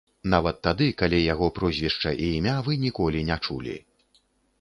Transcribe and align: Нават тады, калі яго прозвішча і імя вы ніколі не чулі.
Нават 0.33 0.55
тады, 0.67 0.85
калі 1.01 1.19
яго 1.33 1.49
прозвішча 1.57 2.13
і 2.23 2.29
імя 2.39 2.55
вы 2.69 2.79
ніколі 2.85 3.19
не 3.29 3.37
чулі. 3.49 3.77